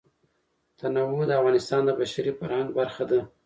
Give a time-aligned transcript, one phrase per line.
[0.79, 3.19] تنوع د افغانستان د بشري فرهنګ برخه ده.